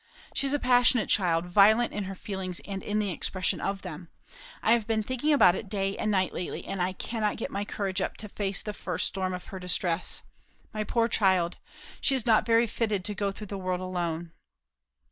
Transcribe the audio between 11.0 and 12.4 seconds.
child! she is